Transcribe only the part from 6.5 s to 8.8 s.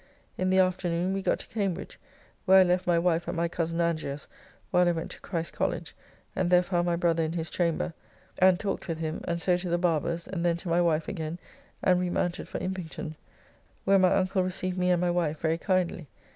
found my brother in his chamber, and